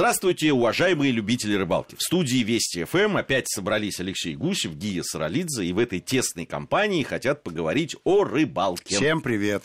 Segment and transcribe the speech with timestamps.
[0.00, 1.94] Здравствуйте, уважаемые любители рыбалки.
[1.94, 7.02] В студии Вести ФМ опять собрались Алексей Гусев, Гия Саралидзе, и в этой тесной компании
[7.02, 8.96] хотят поговорить о рыбалке.
[8.96, 9.62] Всем привет.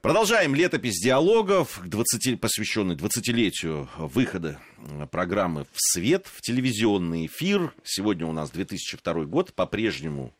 [0.00, 4.58] Продолжаем летопись диалогов, 20, посвященный 20-летию выхода
[5.12, 7.72] программы в свет, в телевизионный эфир.
[7.84, 10.34] Сегодня у нас 2002 год, по-прежнему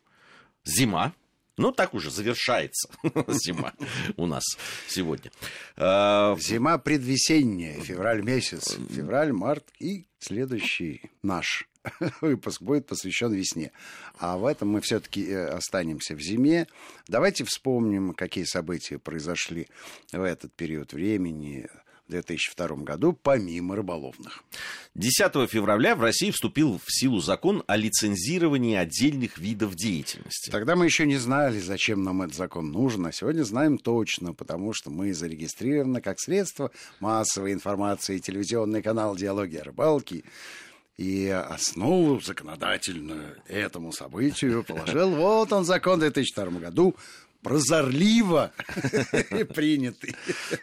[0.64, 1.12] зима,
[1.56, 2.88] ну, так уже завершается
[3.28, 3.72] зима
[4.16, 4.44] у нас
[4.88, 5.30] сегодня.
[5.76, 8.76] А, зима предвесенняя, февраль месяц.
[8.90, 11.68] Февраль, март и следующий наш
[12.20, 13.72] выпуск будет посвящен весне.
[14.18, 16.66] А в этом мы все-таки э, останемся в зиме.
[17.08, 19.68] Давайте вспомним, какие события произошли
[20.12, 21.68] в этот период времени
[22.08, 24.44] 2002 году, помимо рыболовных.
[24.94, 30.50] 10 февраля в России вступил в силу закон о лицензировании отдельных видов деятельности.
[30.50, 34.72] Тогда мы еще не знали, зачем нам этот закон нужен, а сегодня знаем точно, потому
[34.72, 36.70] что мы зарегистрированы как средство
[37.00, 40.24] массовой информации, телевизионный канал «Диалоги о рыбалке»,
[40.96, 46.96] и основу законодательную этому событию положил вот он закон в 2002 году
[47.42, 48.52] прозорливо
[49.54, 50.14] принятый.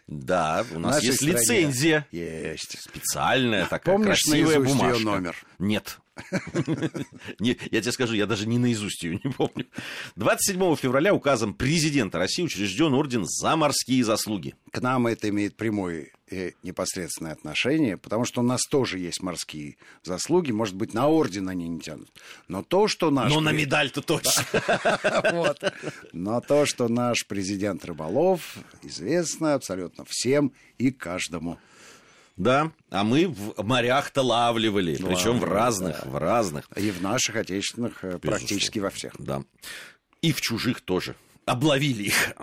[0.07, 2.07] Да, у нас есть лицензия.
[2.11, 2.81] Есть.
[2.81, 5.03] Специальная такая красивая бумажка.
[5.03, 5.35] номер?
[5.59, 5.99] Нет.
[7.39, 9.65] Я тебе скажу, я даже не наизусть ее не помню.
[10.15, 14.55] 27 февраля указом президента России учрежден орден за морские заслуги.
[14.71, 19.77] К нам это имеет прямой и непосредственное отношение, потому что у нас тоже есть морские
[20.03, 20.51] заслуги.
[20.51, 22.09] Может быть, на орден они не тянут.
[22.47, 23.31] Но то, что наш...
[23.31, 24.43] Но на медаль-то точно.
[26.13, 31.59] Но то, что наш президент Рыболов, известно абсолютно всем и каждому.
[32.35, 36.09] Да, а мы в морях-то лавливали, ну, причем в разных, да.
[36.09, 36.67] в разных.
[36.75, 38.19] И в наших отечественных э, Безусловно.
[38.19, 39.13] практически во всех.
[39.19, 39.43] Да.
[40.21, 42.33] И в чужих тоже обловили их.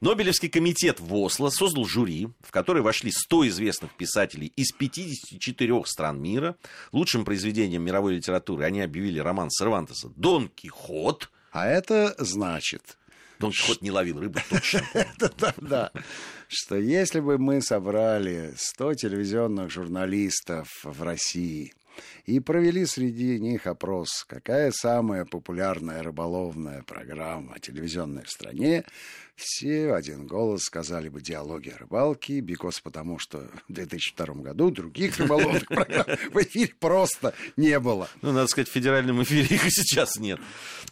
[0.00, 6.20] Нобелевский комитет в Осло создал жюри, в которое вошли 100 известных писателей из 54 стран
[6.20, 6.56] мира.
[6.92, 11.30] Лучшим произведением мировой литературы они объявили роман Сервантеса «Дон Кихот».
[11.50, 12.98] А это значит...
[13.42, 14.82] Дон Кихот не ловил рыбу, точно.
[15.58, 15.90] Да.
[16.46, 21.72] Что если бы мы собрали 100 телевизионных журналистов в России
[22.26, 28.84] и провели среди них опрос, какая самая популярная рыболовная программа телевизионная в стране,
[29.34, 34.70] все в один голос сказали бы «Диалоги о рыбалке», бикос потому что в 2002 году
[34.70, 38.08] других рыболовных программ в эфире просто не было.
[38.20, 40.38] Ну, надо сказать, в федеральном эфире их и сейчас нет.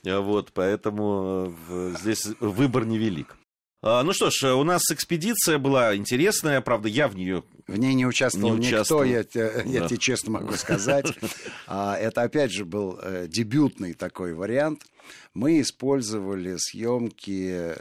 [0.03, 3.37] Вот, поэтому э, здесь выбор невелик.
[3.83, 7.95] А, ну что ж, у нас экспедиция была интересная, правда, я в нее в ней
[7.95, 9.05] не участвовал, не участвовал.
[9.05, 9.89] никто, я, я да.
[9.89, 11.07] тебе честно могу сказать.
[11.67, 14.83] А, это опять же был э, дебютный такой вариант.
[15.35, 17.77] Мы использовали съемки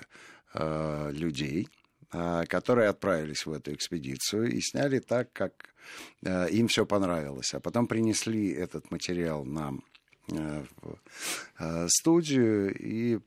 [0.54, 1.68] э, людей,
[2.14, 5.74] э, которые отправились в эту экспедицию и сняли так, как
[6.22, 7.52] им все понравилось.
[7.56, 9.84] А потом принесли этот материал нам
[10.28, 13.18] в студию и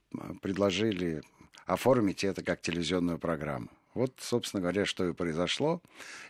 [0.43, 1.22] предложили
[1.72, 3.69] оформить это как телевизионную программу.
[3.94, 5.83] Вот, собственно говоря, что и произошло.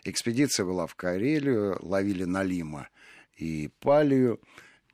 [0.03, 2.89] Экспедиция была в Карелию, ловили налима
[3.37, 4.39] и палию.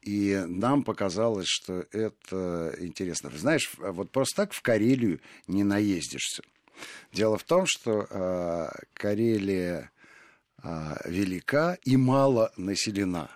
[0.01, 3.31] И нам показалось, что это интересно.
[3.35, 6.43] Знаешь, вот просто так в Карелию не наездишься.
[7.11, 9.91] Дело в том, что э, Карелия
[10.63, 13.29] э, велика и мало населена.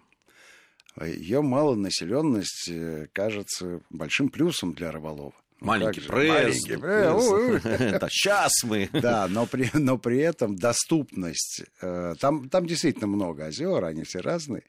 [1.01, 5.33] Ее малонаселенность э, кажется большим плюсом для рыболова.
[5.63, 6.67] Маленький пресс.
[6.67, 8.11] Маленький пресс.
[8.11, 8.89] Сейчас мы.
[8.91, 11.63] Да, но при, но при этом доступность.
[11.81, 14.63] Э, там, там действительно много озер, они все разные.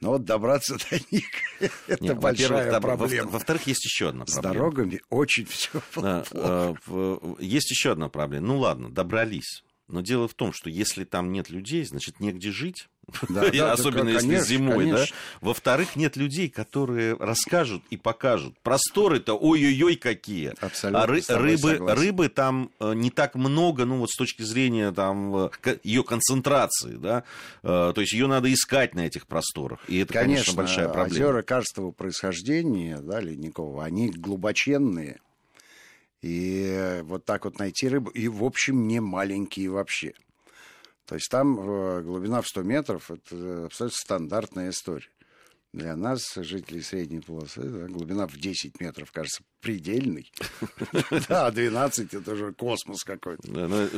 [0.00, 1.26] Но вот добраться до них
[1.88, 3.30] это Нет, большая проблема.
[3.30, 4.42] Во-вторых, есть еще одна проблема.
[4.42, 6.74] С дорогами очень все да, э,
[7.40, 8.46] Есть еще одна проблема.
[8.46, 9.64] Ну ладно, добрались.
[9.86, 12.88] Но дело в том, что если там нет людей, значит, негде жить.
[13.28, 15.06] Да, да, Особенно если конечно, зимой, конечно.
[15.06, 15.46] да.
[15.46, 18.54] Во-вторых, нет людей, которые расскажут и покажут.
[18.62, 20.54] Просторы-то ой-ой-ой какие.
[20.60, 21.02] Абсолютно.
[21.02, 25.50] А ры- рыбы, рыбы там э, не так много, ну вот с точки зрения там
[25.64, 27.24] э, ее концентрации, да.
[27.62, 29.80] Э, то есть ее надо искать на этих просторах.
[29.88, 31.28] И это, конечно, конечно большая проблема.
[31.28, 35.20] Озера карстового происхождения, да, ледникового, они глубоченные.
[36.20, 40.14] И вот так вот найти рыбу, и, в общем, не маленькие вообще.
[41.08, 45.08] То есть там э, глубина в 100 метров– это абсолютно стандартная история.
[45.72, 50.30] Для нас, жителей средней полосы, да, глубина в 10 метров, кажется, предельный.
[51.28, 53.48] Да, 12– это уже космос какой-то.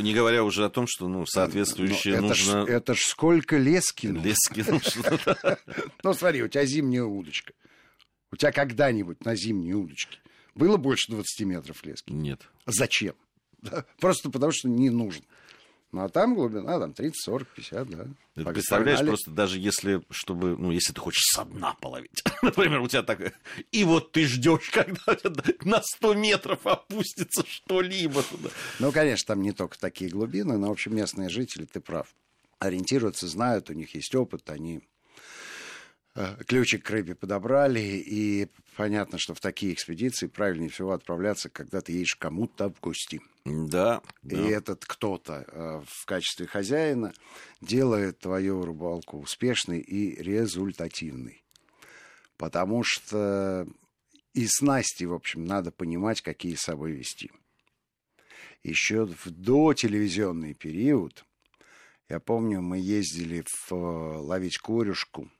[0.01, 2.65] Не говоря уже о том, что ну, соответствующее нужно...
[2.69, 5.59] Это ж сколько лески Лески нужно.
[6.05, 7.53] Ну, смотри, у тебя зимняя удочка.
[8.31, 10.19] У тебя когда-нибудь на зимней удочке
[10.55, 12.13] было больше 20 метров лески?
[12.13, 12.49] Нет.
[12.67, 13.17] Зачем?
[14.01, 15.25] Просто потому, что не нужно.
[15.93, 18.07] Ну, а там глубина, там 30, 40, 50, да.
[18.37, 22.87] Ты представляешь, просто даже если, чтобы, ну, если ты хочешь со дна половить, например, у
[22.87, 23.35] тебя так,
[23.73, 25.17] и вот ты ждешь, когда
[25.65, 28.51] на 100 метров опустится что-либо туда.
[28.79, 32.07] Ну, конечно, там не только такие глубины, но, в общем, местные жители, ты прав,
[32.61, 34.83] ориентируются, знают, у них есть опыт, они
[36.47, 41.93] ключик к рыбе подобрали, и понятно, что в такие экспедиции правильнее всего отправляться, когда ты
[41.93, 43.21] едешь кому-то в гости.
[43.45, 44.03] Да.
[44.25, 44.49] И да.
[44.49, 47.13] этот кто-то э, в качестве хозяина
[47.61, 51.43] делает твою рыбалку успешной и результативной.
[52.37, 53.67] Потому что
[54.35, 57.31] и снасти, в общем, надо понимать, какие с собой вести.
[58.63, 61.25] Еще в дотелевизионный период,
[62.09, 65.31] я помню, мы ездили в, э, ловить корюшку–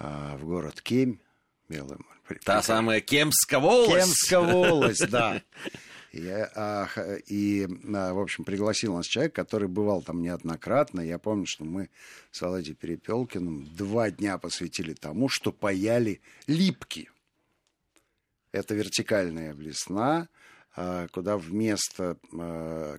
[0.00, 1.18] в город Кемь.
[1.68, 1.98] Белый
[2.44, 3.94] Та самая Кемская волость.
[3.94, 5.42] Кемская волость, да.
[6.12, 6.88] И, а,
[7.28, 11.00] и, а, в общем, пригласил нас человек, который бывал там неоднократно.
[11.00, 11.88] Я помню, что мы
[12.32, 17.08] с Володей Перепелкиным два дня посвятили тому, что паяли липки.
[18.50, 20.28] Это вертикальная блесна,
[20.74, 22.16] а, куда вместо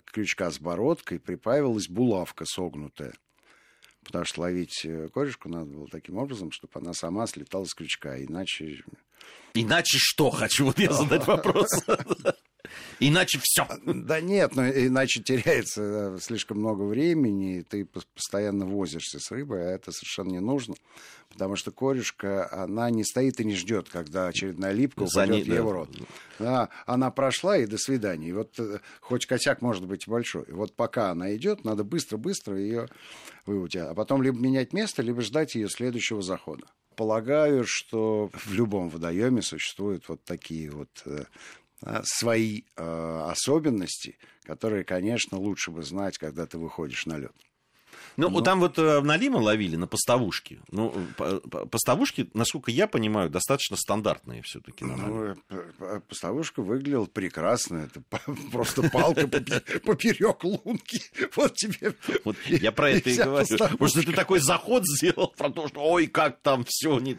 [0.06, 3.14] крючка с бородкой припаивалась булавка согнутая
[4.12, 8.22] потому что ловить э, корешку надо было таким образом, чтобы она сама слетала с крючка,
[8.22, 8.84] иначе...
[9.54, 11.68] Иначе что, хочу вот я задать вопрос.
[13.00, 13.68] Иначе все.
[13.84, 19.66] Да нет, ну иначе теряется э, слишком много времени, и ты постоянно возишься с рыбой,
[19.66, 20.76] а это совершенно не нужно.
[21.30, 25.72] Потому что корешка, она не стоит и не ждет, когда очередная липка упадет в его
[25.72, 25.90] рот.
[26.40, 28.30] Да, она прошла, и до свидания.
[28.30, 30.44] И вот э, хоть косяк может быть большой.
[30.44, 32.88] И вот пока она идет, надо быстро-быстро ее
[33.46, 33.78] выудить.
[33.78, 36.68] А потом либо менять место, либо ждать ее следующего захода.
[37.02, 41.24] Полагаю, что в любом водоеме существуют вот такие вот э,
[41.82, 47.34] а, свои э, особенности, которые, конечно, лучше бы знать, когда ты выходишь на лед.
[48.18, 48.42] Ну, Но...
[48.42, 50.60] там вот э, на Лима ловили, на поставушки.
[50.72, 50.94] Ну,
[51.72, 54.86] поставушки, насколько я понимаю, достаточно стандартные все-таки.
[54.86, 57.90] Ну, э, поставушка выглядела прекрасно.
[57.90, 58.02] Это
[58.52, 61.02] просто палка поперек лунки.
[61.36, 61.96] Вот тебе.
[62.26, 63.58] Вот я про это и говорю.
[63.58, 67.18] Потому что ты такой заход сделал про то, что ой, как там все не.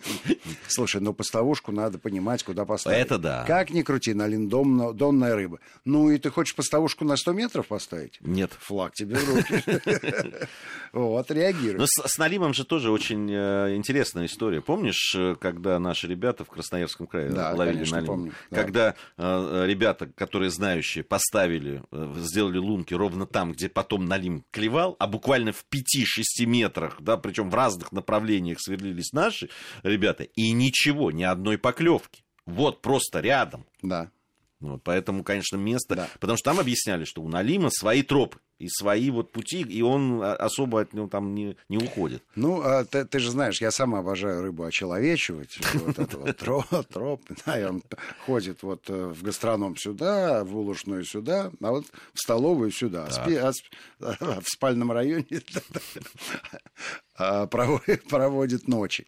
[0.68, 2.98] Слушай, ну поставушку надо понимать, куда поставить.
[2.98, 3.44] Это да.
[3.46, 5.60] Как ни крути, на линдом донная рыба.
[5.84, 8.18] Ну и ты хочешь поставушку на 100 метров поставить?
[8.20, 8.52] Нет.
[8.60, 9.64] Флаг тебе в руки.
[10.92, 11.78] Вот, реагирует.
[11.78, 14.60] Но с, с Налимом же тоже очень э, интересная история.
[14.60, 18.06] Помнишь, э, когда наши ребята в Красноярском крае да, ловили конечно, Налим?
[18.06, 18.32] помню.
[18.50, 18.56] Да.
[18.56, 24.96] Когда э, ребята, которые знающие, поставили, э, сделали лунки ровно там, где потом Налим клевал,
[24.98, 29.48] а буквально в 5-6 метрах, да, причем в разных направлениях сверлились наши
[29.82, 32.22] ребята, и ничего, ни одной поклевки.
[32.44, 33.64] Вот просто рядом.
[33.80, 34.10] Да.
[34.60, 35.96] Вот, поэтому, конечно, место...
[35.96, 36.08] Да.
[36.20, 40.23] Потому что там объясняли, что у Налима свои тропы и свои вот пути, и он
[40.23, 42.23] а, особо от него там не, не уходит.
[42.37, 45.59] Ну, а ты, ты же знаешь, я сам обожаю рыбу очеловечивать.
[45.82, 47.82] Вот это вот троп, троп, да, и он
[48.25, 53.09] ходит вот э, в гастроном сюда, в улушную сюда, а вот в столовую сюда.
[53.11, 53.53] А,
[54.00, 55.26] а в спальном районе
[57.17, 59.06] а, проводит ночи.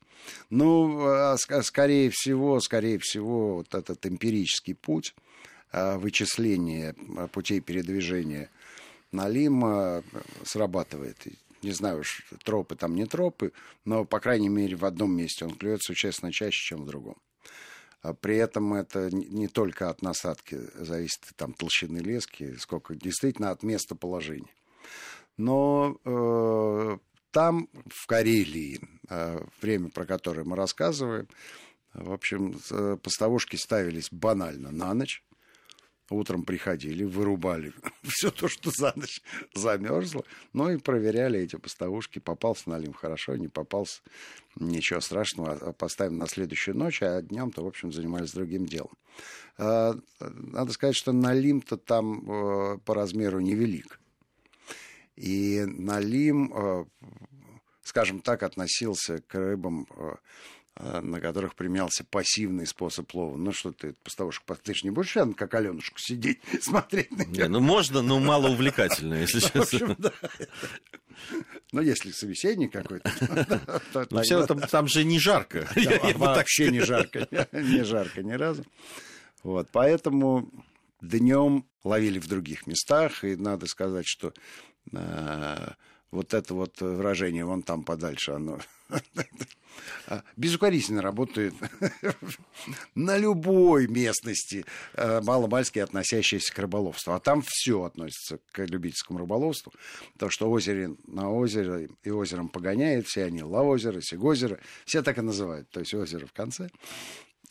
[0.50, 5.14] Ну, а скорее всего, скорее всего, вот этот эмпирический путь
[5.72, 6.94] вычисления
[7.32, 8.48] путей передвижения
[9.14, 10.02] Налима
[10.44, 11.16] срабатывает.
[11.62, 13.52] Не знаю уж, тропы там не тропы,
[13.84, 17.16] но, по крайней мере, в одном месте он клюет существенно чаще, чем в другом.
[18.02, 23.62] А при этом это не только от насадки зависит там толщины лески, сколько действительно от
[23.62, 24.52] места положения.
[25.38, 26.98] Но э,
[27.30, 31.28] там, в Карелии, э, время, про которое мы рассказываем,
[31.94, 35.22] в общем, э, поставушки ставились банально на ночь
[36.10, 39.22] утром приходили, вырубали все то, что за ночь
[39.54, 44.02] замерзло, ну и проверяли эти поставушки, попался налим хорошо, не попался,
[44.56, 48.92] ничего страшного, а поставим на следующую ночь, а днем-то, в общем, занимались другим делом.
[49.56, 54.00] А, надо сказать, что налим-то там э, по размеру невелик.
[55.16, 56.84] И налим, э,
[57.82, 60.14] скажем так, относился к рыбам э,
[60.76, 63.36] на которых применялся пассивный способ лова.
[63.36, 67.48] Ну что ты, поставушка, ты же не будешь рядом, как Аленушку, сидеть, смотреть на нее?
[67.48, 69.96] Ну можно, но мало увлекательно, если честно.
[71.72, 73.10] Ну, если собеседник какой-то.
[74.10, 75.68] Но все там же не жарко.
[76.16, 77.28] Вообще не жарко.
[77.52, 78.64] Не жарко ни разу.
[79.42, 80.50] Вот, поэтому
[81.00, 84.32] днем ловили в других местах, и надо сказать, что
[84.94, 85.74] а,
[86.14, 88.58] вот это вот выражение «вон там подальше», оно
[90.06, 91.54] а, безукоризненно работает
[92.94, 97.12] на любой местности, э, маломальски относящейся к рыболовству.
[97.12, 99.72] А там все относится к любительскому рыболовству.
[100.18, 105.22] То, что озере на озере и озером погоняет, все они Лаозеро, Сигозеро, все так и
[105.22, 105.68] называют.
[105.70, 106.68] То есть озеро в конце.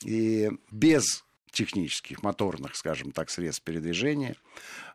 [0.03, 4.36] И без технических, моторных, скажем так, средств передвижения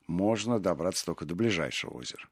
[0.06, 2.26] можно добраться только до ближайшего озера.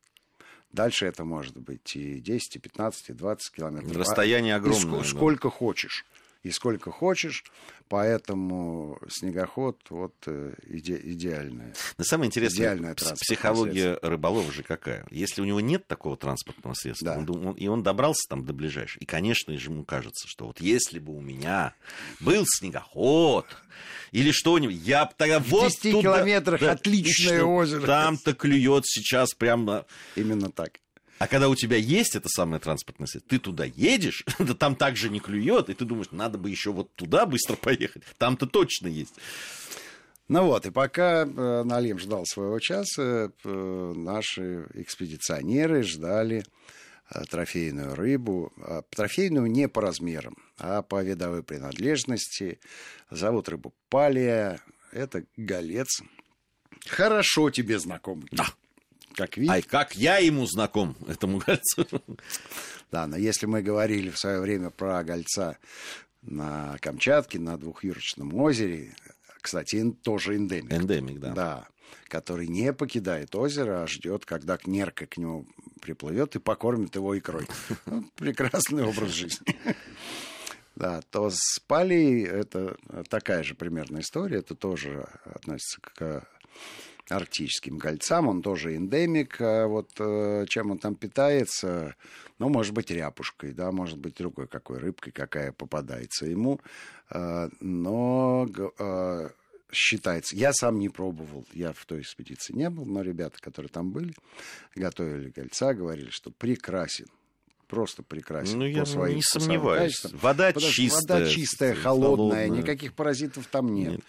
[0.76, 3.96] Дальше это может быть и 10, и 15, и 20 километров.
[3.96, 5.00] Расстояние огромное.
[5.00, 6.04] И ск- сколько хочешь.
[6.42, 7.44] И сколько хочешь.
[7.88, 11.72] Поэтому снегоход вот э, иде, идеальная.
[11.98, 15.06] Но самое интересное, психология рыболова же какая?
[15.10, 17.18] Если у него нет такого транспортного средства, да.
[17.18, 20.60] он, он, и он добрался там до ближайшего, и, конечно же, ему кажется, что вот
[20.60, 21.74] если бы у меня
[22.18, 23.46] был снегоход,
[24.10, 26.02] или что-нибудь, я бы тогда вот 10 туда...
[26.02, 27.86] километрах да, отличное озеро.
[27.86, 29.86] Там-то клюет сейчас прямо...
[30.16, 30.80] Именно так.
[31.18, 35.08] А когда у тебя есть это самое транспортное средство, ты туда едешь, да там также
[35.08, 38.02] не клюет, и ты думаешь, надо бы еще вот туда быстро поехать.
[38.18, 39.14] Там-то точно есть.
[40.28, 46.44] Ну вот, и пока э, Налим ждал своего часа, э, наши экспедиционеры ждали
[47.10, 48.52] э, трофейную рыбу.
[48.56, 52.58] А трофейную не по размерам, а по видовой принадлежности.
[53.08, 54.60] Зовут рыбу палия.
[54.90, 56.02] Это голец.
[56.88, 58.26] Хорошо тебе знакомый.
[58.32, 58.46] Да.
[59.16, 59.50] Как вид.
[59.50, 61.86] А как я ему знаком, этому гольцу.
[62.92, 65.56] Да, но если мы говорили в свое время про гольца
[66.22, 68.94] на Камчатке, на двухюрочном озере,
[69.40, 70.72] кстати, тоже эндемик.
[70.72, 71.32] Эндемик, да.
[71.32, 71.68] Да,
[72.08, 75.46] который не покидает озеро, а ждет, когда нерка к нему
[75.80, 77.46] приплывет и покормит его икрой.
[77.86, 79.56] Ну, прекрасный образ жизни.
[80.74, 82.76] Да, то с палей это
[83.08, 84.38] такая же примерная история.
[84.38, 86.28] Это тоже относится к
[87.08, 91.94] арктическим кольцам, он тоже эндемик, а вот э, чем он там питается,
[92.38, 96.60] ну, может быть, ряпушкой, да, может быть, другой какой рыбкой, какая попадается ему,
[97.10, 98.48] э, но
[98.78, 99.28] э,
[99.72, 103.92] считается, я сам не пробовал, я в той экспедиции не был, но ребята, которые там
[103.92, 104.14] были,
[104.74, 107.06] готовили кольца, говорили, что прекрасен
[107.68, 108.60] просто прекрасен.
[108.60, 110.00] Ну, я своим, не сомневаюсь.
[110.12, 111.18] Вода чистая.
[111.18, 113.92] Вода чистая, холодная, холодная, никаких паразитов там нет.
[113.92, 114.00] нет.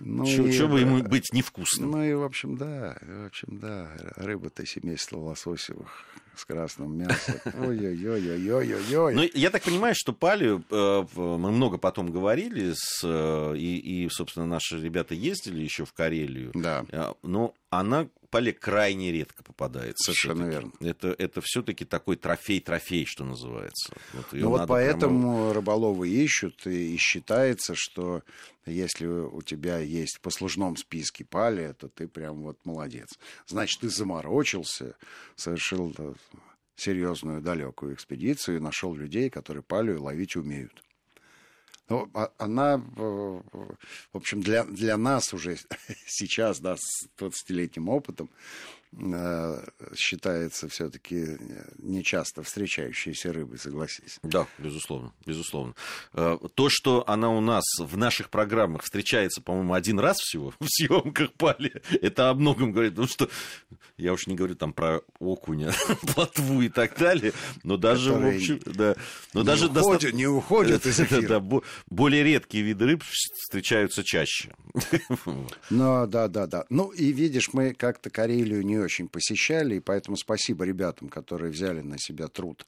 [0.00, 1.90] Ну, Что бы ему быть невкусным?
[1.90, 6.04] Ну и, в общем, да, в общем, да, рыба-то семейство лососевых
[6.38, 7.34] с красным мясом.
[7.60, 9.14] Ой-ой-ой-ой-ой-ой.
[9.14, 14.08] Ну, я так понимаю, что палию, э, мы много потом говорили, с, э, и, и,
[14.08, 16.52] собственно, наши ребята ездили еще в Карелию.
[16.54, 16.84] Да.
[16.90, 20.12] Э, но она поле крайне редко попадается.
[20.12, 20.72] Совершенно верно.
[20.80, 23.94] Это, это все-таки такой трофей-трофей, что называется.
[24.12, 25.54] Вот, ну вот поэтому прямо...
[25.54, 28.22] рыболовы ищут, и, и считается, что
[28.66, 33.08] если у тебя есть в послужном списке пали, то ты прям вот молодец.
[33.46, 34.96] Значит, ты заморочился,
[35.36, 35.94] совершил
[36.76, 40.82] серьезную далекую экспедицию и нашел людей, которые палию ловить умеют.
[41.88, 43.42] Ну, а, она, в
[44.12, 45.58] общем, для, для нас уже
[46.06, 48.30] сейчас, да, с 20-летним опытом,
[49.94, 51.38] считается все-таки
[51.78, 54.18] нечасто встречающейся рыбой, согласись.
[54.22, 55.74] Да, безусловно, безусловно.
[56.14, 60.66] Э, то, что она у нас в наших программах встречается, по-моему, один раз всего в
[60.68, 62.92] съемках пали, это о многом говорит.
[62.92, 63.28] Потому что
[63.96, 65.72] я уж не говорю там про окуня,
[66.14, 68.94] плотву и так далее, но даже, в общем, да,
[69.34, 70.12] но не даже уходят, доста...
[70.12, 71.40] не уходят из эфира.
[71.40, 74.54] Да, более редкие виды рыб встречаются чаще.
[75.70, 76.64] Ну, да, да, да.
[76.70, 81.80] Ну, и видишь, мы как-то Карелию не очень посещали, и поэтому спасибо ребятам, которые взяли
[81.80, 82.66] на себя труд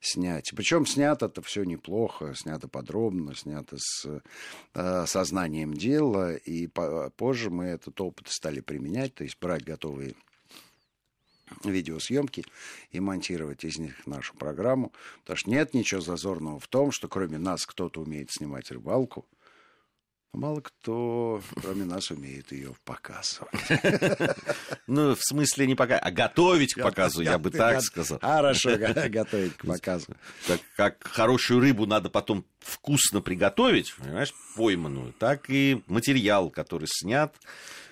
[0.00, 0.52] снять.
[0.54, 4.06] Причем снято это все неплохо, снято подробно, снято с
[4.74, 10.14] э, сознанием дела, и по позже мы этот опыт стали применять, то есть брать готовые
[11.64, 12.44] видеосъемки
[12.90, 14.92] и монтировать из них нашу программу.
[15.20, 19.26] Потому что нет ничего зазорного в том, что кроме нас кто-то умеет снимать рыбалку,
[20.36, 23.50] Мало кто, кроме нас, умеет ее показывать.
[24.86, 28.20] Ну, в смысле не пока, а готовить к показу, я бы так сказал.
[28.20, 28.76] Хорошо,
[29.08, 30.14] готовить к показу.
[30.76, 37.34] Как хорошую рыбу надо потом вкусно приготовить, понимаешь, пойманную, так и материал, который снят,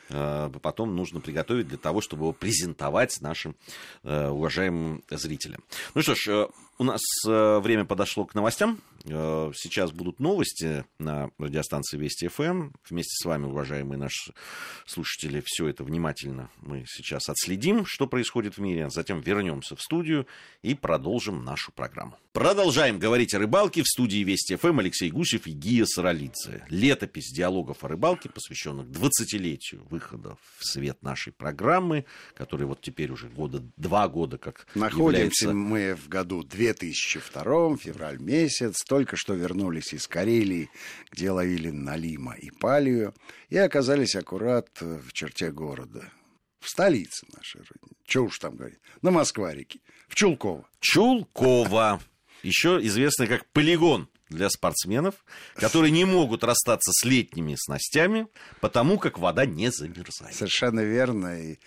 [0.08, 3.56] потом нужно приготовить для того, чтобы его презентовать нашим
[4.02, 5.62] э, уважаемым зрителям.
[5.94, 6.46] Ну что ж, э,
[6.78, 8.80] у нас э, время подошло к новостям.
[9.04, 12.70] Э, сейчас будут новости на радиостанции Вести ФМ.
[12.88, 14.32] Вместе с вами, уважаемые наши
[14.86, 18.90] слушатели, все это внимательно мы сейчас отследим, что происходит в мире.
[18.90, 20.26] Затем вернемся в студию
[20.62, 22.16] и продолжим нашу программу.
[22.32, 23.82] Продолжаем говорить о рыбалке.
[23.82, 26.64] В студии Вести ФМ Алексей Гусев и Гия Саралидзе.
[26.68, 33.28] Летопись диалогов о рыбалке, посвященных 20-летию выхода в свет нашей программы, который вот теперь уже
[33.28, 35.52] года, два года как Находимся является...
[35.52, 40.68] мы в году 2002, февраль месяц, только что вернулись из Карелии,
[41.12, 43.14] где ловили налима и палию,
[43.50, 46.10] и оказались аккурат в черте города,
[46.58, 47.96] в столице нашей родины.
[48.04, 50.68] Че уж там говорить, на Москварике, в Чулково.
[50.80, 52.00] Чулково,
[52.42, 58.26] еще известный как полигон для спортсменов, которые не могут расстаться с летними снастями,
[58.60, 60.34] потому как вода не замерзает.
[60.34, 61.40] Совершенно верно.
[61.40, 61.58] И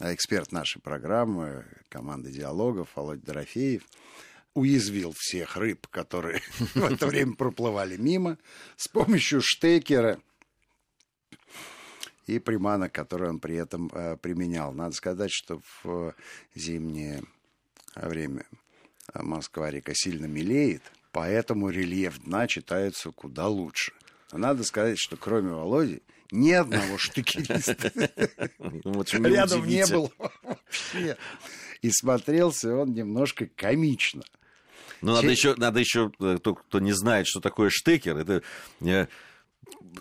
[0.00, 3.82] эксперт нашей программы, команды диалогов Володя Дорофеев–
[4.54, 6.40] уязвил всех рыб, которые
[6.74, 8.38] в это время проплывали мимо,
[8.76, 10.20] с помощью штекера
[12.26, 14.72] и приманок, которые он при этом э, применял.
[14.72, 16.14] Надо сказать, что в
[16.54, 17.22] зимнее
[17.94, 18.46] время
[19.14, 23.92] Москва-река сильно мелеет, поэтому рельеф дна читается куда лучше.
[24.32, 27.90] Надо сказать, что кроме Володи ни одного штыкериста
[29.28, 30.10] рядом не было
[30.42, 31.16] вообще.
[31.82, 34.22] И смотрелся он немножко комично–
[35.02, 38.42] но надо еще, надо еще, э, кто, кто не знает, что такое штекер, это
[38.80, 39.06] э,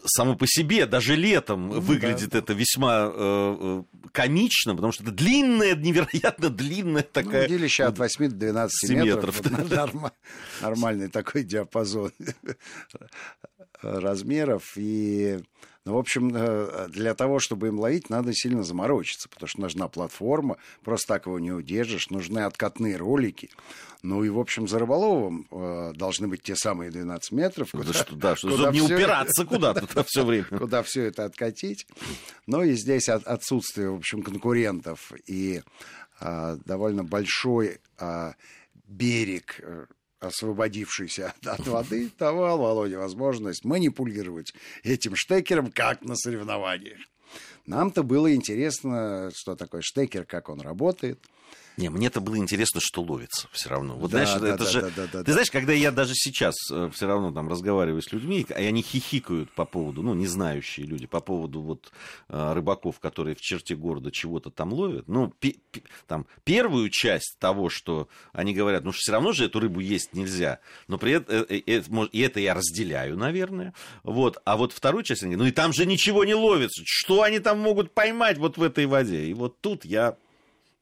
[0.05, 2.39] само по себе, даже летом ну, выглядит да.
[2.39, 7.47] это весьма э, э, комично, потому что это длинная, невероятно длинная ну, такая...
[7.47, 9.41] Ну, удилище от 8 до 12 метров.
[9.45, 9.85] метров да.
[9.85, 10.11] норм,
[10.61, 12.11] нормальный такой диапазон
[13.81, 14.73] размеров.
[14.75, 15.39] И
[15.85, 19.87] ну, в общем, э, для того, чтобы им ловить, надо сильно заморочиться, потому что нужна
[19.87, 23.49] платформа, просто так его не удержишь, нужны откатные ролики.
[24.01, 27.71] Ну и, в общем, за рыболовом э, должны быть те самые 12 метров.
[27.71, 30.45] Куда, да, что, да, что куда не упираться куда-то все время.
[30.59, 31.87] Куда все это откатить.
[32.45, 35.61] Ну и здесь отсутствие, в общем, конкурентов и
[36.19, 37.79] а, довольно большой
[38.89, 39.85] берег э,
[40.19, 46.99] освободившийся от воды, давал Володе возможность манипулировать этим штекером, как на соревнованиях.
[47.65, 51.19] Нам-то было интересно, что такое штекер, как он работает–
[51.79, 53.95] не, мне это было интересно, что ловится все равно.
[53.95, 54.81] Вот да, знаешь, да, это да, же...
[54.81, 55.31] Да, да, да, ты да.
[55.31, 59.49] знаешь, когда я даже сейчас э, все равно там разговариваю с людьми, и они хихикают
[59.51, 61.91] по поводу, ну, не знающие люди, по поводу вот
[62.27, 67.37] э, рыбаков, которые в черте города чего-то там ловят, ну, пи- пи- там, первую часть
[67.39, 71.45] того, что они говорят, ну, все равно же эту рыбу есть нельзя, но при этом,
[71.49, 75.55] э, и это я разделяю, наверное, вот, а вот вторую часть, они говорят, ну, и
[75.55, 79.25] там же ничего не ловится, что они там могут поймать вот в этой воде?
[79.25, 80.17] И вот тут я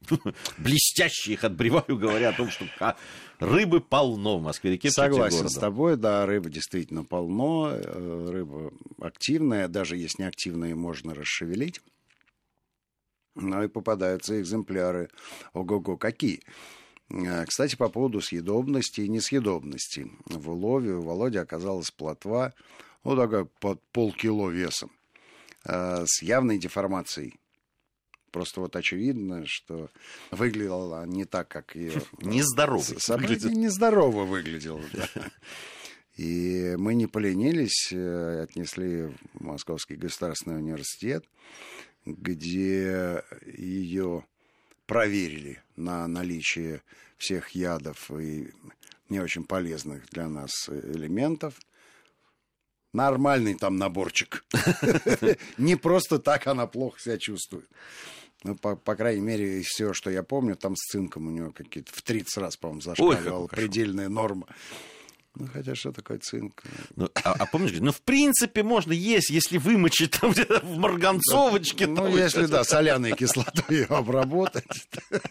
[0.57, 2.65] блестящие их отбреваю, говоря о том, что
[3.39, 4.91] рыбы полно в Москве-реке.
[4.91, 11.13] Согласен с тобой, да, рыбы действительно полно, э, рыба активная, даже если не активная, можно
[11.13, 11.81] расшевелить.
[13.35, 15.09] Ну и попадаются экземпляры.
[15.53, 16.41] Ого-го, какие!
[17.09, 20.11] Э, кстати, по поводу съедобности и несъедобности.
[20.25, 22.53] В улове у Володи оказалась плотва,
[23.03, 24.91] вот такая под полкило весом,
[25.65, 27.39] э, с явной деформацией
[28.37, 29.89] Просто вот очевидно, что
[30.29, 32.03] выглядела не так, как ее...
[32.21, 32.83] Нездорово.
[32.99, 35.09] Событие нездорово выглядело, да.
[36.17, 41.25] И мы не поленились, э, отнесли в Московский государственный университет,
[42.05, 44.23] где ее
[44.85, 46.83] проверили на наличие
[47.17, 48.51] всех ядов и
[49.09, 51.55] не очень полезных для нас элементов.
[52.93, 54.45] Нормальный там наборчик.
[55.57, 57.67] Не просто так она плохо себя чувствует.
[58.43, 61.51] Ну, по, по крайней мере, из всего, что я помню, там с цинком у него
[61.51, 64.47] какие-то в 30 раз, по-моему, зашкаливала предельная норма.
[65.35, 66.63] Ну, хотя что такое цинк?
[66.95, 71.85] Ну, а, а помнишь, ну, в принципе, можно есть, если вымочить там где-то в марганцовочке.
[71.85, 74.65] Ну, если, да, соляной кислотой обработать.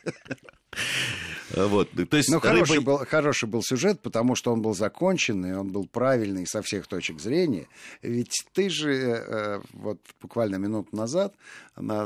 [1.55, 2.49] Вот, то есть ну, рыба...
[2.49, 6.87] хороший, был, хороший был сюжет, потому что он был законченный, он был правильный со всех
[6.87, 7.69] точек зрения.
[8.03, 11.35] Ведь ты же э, вот буквально минуту назад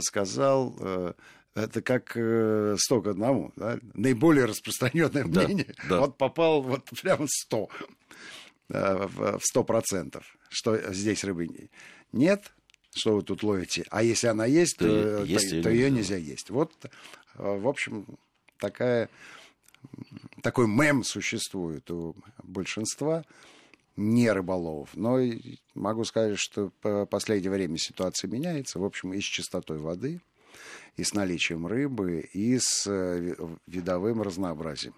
[0.01, 0.77] сказал...
[0.81, 1.13] Э,
[1.55, 3.79] это как э, 100 к одному, да?
[3.95, 5.75] наиболее распространенное мнение.
[5.83, 6.01] Да, да.
[6.01, 7.69] Вот попал вот прямо 100,
[8.69, 11.49] э, в 100 процентов, что здесь рыбы
[12.13, 12.53] нет,
[12.95, 13.85] что вы тут ловите.
[13.91, 16.51] А если она есть, то, то, есть то, то ее нельзя есть.
[16.51, 16.89] Вот, э,
[17.35, 18.07] в общем,
[18.61, 19.09] такая,
[20.43, 23.25] такой мем существует у большинства
[23.97, 24.91] не рыболовов.
[24.95, 25.19] Но
[25.75, 28.79] могу сказать, что в последнее время ситуация меняется.
[28.79, 30.21] В общем, и с чистотой воды,
[30.97, 33.35] и с наличием рыбы, и с э,
[33.67, 34.95] видовым разнообразием.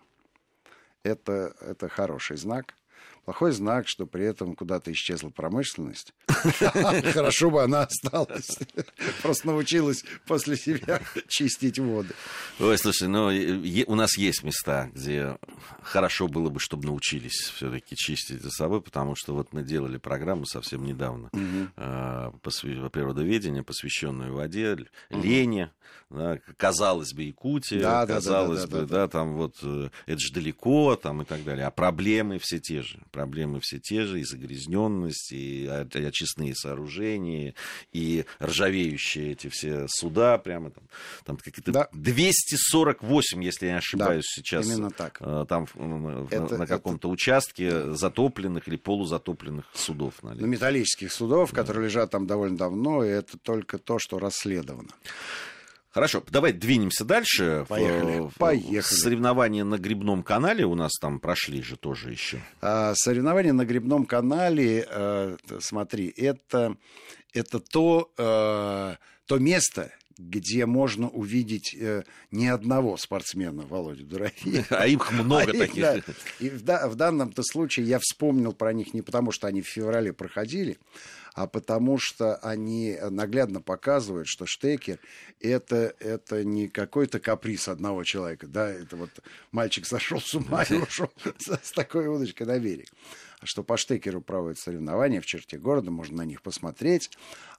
[1.03, 2.75] это, это хороший знак.
[3.24, 6.12] Плохой знак, что при этом куда-то исчезла промышленность.
[6.26, 8.58] Хорошо бы она осталась.
[9.22, 12.14] Просто научилась после себя чистить воды.
[12.58, 13.30] Ой, слушай, ну
[13.86, 15.38] у нас есть места, где
[15.82, 20.44] хорошо было бы, чтобы научились все-таки чистить за собой, потому что вот мы делали программу
[20.44, 21.30] совсем недавно
[21.76, 24.76] а, природоведение, посвященную воде,
[25.10, 25.70] Лене,
[26.56, 31.44] казалось бы, Якутия, казалось бы, да, там вот э, это же далеко, там и так
[31.44, 37.55] далее, а проблемы все те же проблемы все те же, и загрязненность, и очистные сооружения,
[37.92, 40.85] и ржавеющие эти все суда, прямо там,
[41.24, 41.88] там какие-то да.
[41.92, 44.66] 248, если я не ошибаюсь, да, сейчас.
[44.66, 45.18] Именно так.
[45.20, 45.66] Э, там
[46.31, 47.12] это, на каком-то это...
[47.12, 50.14] участке затопленных или полузатопленных судов.
[50.22, 51.57] Ну, металлических судов, да.
[51.57, 54.90] которые лежат там довольно давно, и это только то, что расследовано.
[55.92, 57.66] Хорошо, давай двинемся дальше.
[57.68, 58.31] Поехали.
[58.38, 58.81] Поехали.
[58.81, 62.40] Соревнования на грибном канале у нас там прошли же тоже еще.
[62.62, 66.76] А, соревнования на грибном канале, а, смотри, это,
[67.35, 69.92] это то, а, то место,
[70.28, 74.66] где можно увидеть э, не одного спортсмена, Володю Дорофеева.
[74.70, 75.82] А их много а таких.
[75.82, 76.00] да.
[76.40, 79.68] И в, да, в данном-то случае я вспомнил про них не потому, что они в
[79.68, 80.78] феврале проходили,
[81.35, 84.98] а потому что они наглядно показывают, что Штекер
[85.40, 89.11] это, это не какой-то каприз одного человека, да, это вот
[89.50, 91.11] мальчик сошел с ума и ушел
[91.62, 92.88] с такой удочкой на берег.
[93.44, 97.11] Что по Штекеру проводят соревнования в черте города, можно на них посмотреть.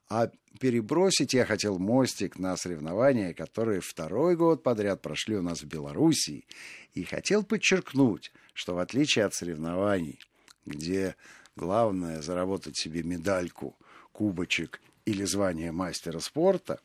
[0.10, 5.67] А перебросить я хотел мостик на соревнования, которые второй год подряд прошли у нас в
[5.67, 6.46] Белоруссии.
[6.93, 10.19] И хотел подчеркнуть, что в отличие от соревнований,
[10.65, 11.15] где
[11.56, 13.76] главное заработать себе медальку,
[14.12, 16.80] кубочек или звание мастера спорта,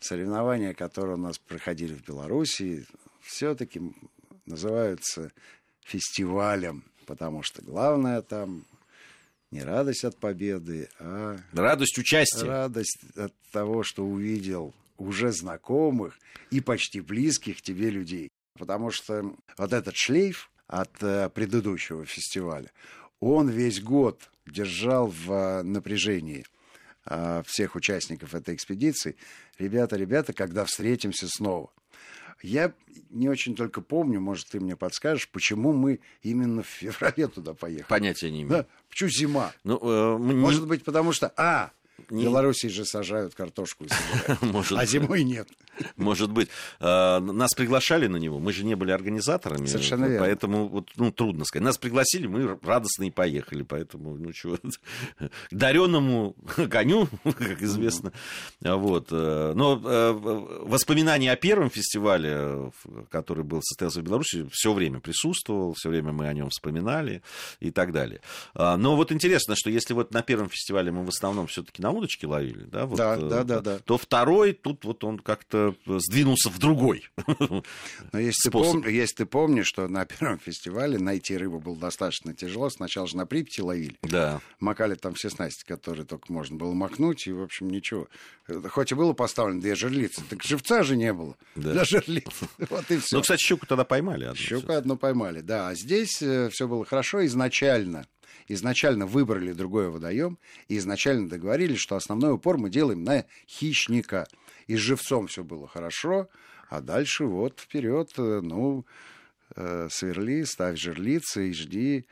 [0.00, 2.86] соревнования, которые у нас проходили в Беларуси,
[3.20, 3.80] все-таки
[4.46, 5.30] называются
[5.84, 8.64] фестивалем, потому что главное там
[9.50, 11.38] не радость от победы, а...
[11.54, 12.44] Радость участия.
[12.44, 16.18] Радость от того, что увидел уже знакомых
[16.50, 18.28] и почти близких тебе людей.
[18.58, 22.70] Потому что вот этот шлейф от э, предыдущего фестиваля,
[23.20, 26.44] он весь год держал в а, напряжении
[27.06, 29.16] а, всех участников этой экспедиции.
[29.58, 31.70] Ребята, ребята, когда встретимся снова.
[32.42, 32.72] Я
[33.10, 37.88] не очень только помню, может, ты мне подскажешь, почему мы именно в феврале туда поехали.
[37.88, 38.62] Понятия не имею.
[38.62, 39.52] Да, почему зима?
[39.64, 41.32] Ну, э, может быть, потому что...
[41.36, 41.72] А,
[42.10, 42.22] не...
[42.22, 43.86] В Беларуси же сажают картошку
[44.40, 45.48] Может, а зимой нет.
[45.96, 46.48] Может быть.
[46.80, 49.66] А, нас приглашали на него, мы же не были организаторами.
[49.66, 50.26] Совершенно верно.
[50.26, 51.64] Поэтому вот, ну, трудно сказать.
[51.64, 53.62] Нас пригласили, мы радостно и поехали.
[53.62, 54.58] Поэтому, ну чего,
[55.50, 56.36] дареному
[56.70, 58.12] коню, как известно.
[58.60, 59.08] Вот.
[59.10, 60.12] Э, но э,
[60.62, 62.72] воспоминания о первом фестивале,
[63.10, 67.22] который был состоялся в Беларуси, все время присутствовал, все время мы о нем вспоминали
[67.60, 68.20] и так далее.
[68.54, 71.90] А, но вот интересно, что если вот на первом фестивале мы в основном все-таки на
[71.90, 76.50] удочке ловили, да, вот, да, да, да, да, то второй тут вот он как-то сдвинулся
[76.50, 77.08] в другой.
[78.12, 78.86] Но если ты, пом...
[78.86, 83.26] если ты помнишь, что на первом фестивале найти рыбу было достаточно тяжело, сначала же на
[83.26, 84.40] Припяти ловили, да.
[84.60, 88.08] макали там все снасти, которые только можно было макнуть, и, в общем, ничего.
[88.70, 91.72] Хоть и было поставлено две жерлицы, так живца же не было да.
[91.72, 92.26] для жерлиц.
[92.70, 93.16] Вот и все.
[93.16, 94.24] Ну, кстати, щуку тогда поймали.
[94.24, 95.68] Одну щуку одну поймали, да.
[95.68, 98.06] А здесь э, все было хорошо изначально
[98.48, 104.26] изначально выбрали другой водоем и изначально договорились, что основной упор мы делаем на хищника.
[104.66, 106.28] И с живцом все было хорошо,
[106.68, 108.84] а дальше вот вперед, э, ну,
[109.56, 112.06] э, сверли, ставь жерлицы и жди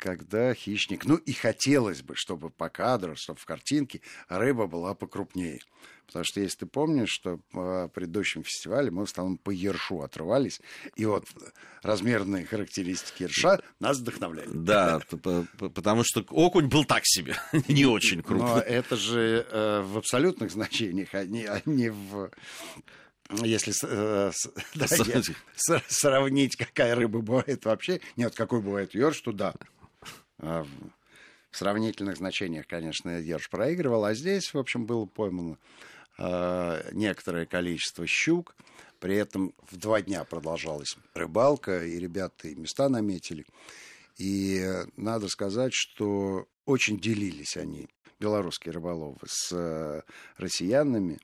[0.00, 1.04] когда хищник...
[1.04, 5.60] Ну и хотелось бы, чтобы по кадру, чтобы в картинке рыба была покрупнее.
[6.06, 10.60] Потому что, если ты помнишь, что по предыдущем фестивале мы в основном по ершу отрывались,
[10.96, 11.26] и вот
[11.82, 14.48] размерные характеристики ерша нас вдохновляли.
[14.52, 15.00] Да,
[15.58, 17.36] потому что окунь был так себе,
[17.68, 18.54] не очень крупный.
[18.54, 22.30] Но это же э, в абсолютных значениях, а не, а в
[23.44, 24.32] если э,
[24.74, 29.79] да, сравнить, какая рыба бывает вообще, нет, какой бывает ерш, то да, а
[30.40, 35.58] в сравнительных значениях, конечно, Ерш проигрывал, а здесь, в общем, было поймано
[36.18, 38.54] э, некоторое количество щук.
[39.00, 43.46] При этом в два дня продолжалась рыбалка, и ребята и места наметили.
[44.18, 44.62] И
[44.96, 50.02] надо сказать, что очень делились они, белорусские рыболовы, с э,
[50.36, 51.18] россиянами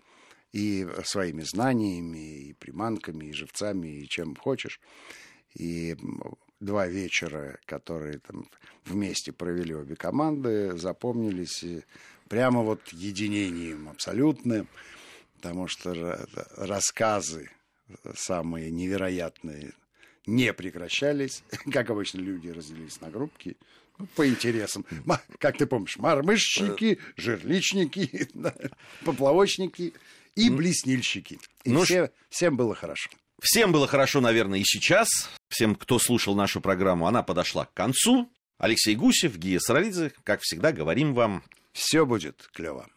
[0.52, 4.80] и своими знаниями, и приманками, и живцами, и чем хочешь.
[5.54, 5.94] И
[6.60, 8.48] два вечера, которые там
[8.84, 11.64] вместе провели обе команды, запомнились
[12.28, 14.68] прямо вот единением абсолютным,
[15.36, 17.50] потому что рассказы
[18.14, 19.72] самые невероятные
[20.26, 21.42] не прекращались.
[21.72, 23.56] Как обычно, люди разделились на группки
[23.98, 24.84] ну, по интересам.
[25.38, 28.28] Как ты помнишь, мармышчики, жирличники,
[29.04, 29.94] поплавочники
[30.34, 31.38] и блеснильщики.
[31.64, 33.10] И ну, все, всем было хорошо.
[33.42, 35.08] Всем было хорошо, наверное, и сейчас.
[35.48, 38.30] Всем, кто слушал нашу программу, она подошла к концу.
[38.58, 41.42] Алексей Гусев, Гия Саралидзе, как всегда, говорим вам...
[41.72, 42.88] Все будет клево.